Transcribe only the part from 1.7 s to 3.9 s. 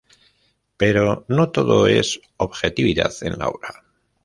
es objetividad en la obra.